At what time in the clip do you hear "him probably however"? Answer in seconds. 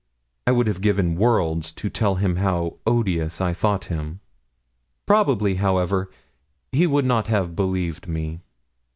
3.85-6.09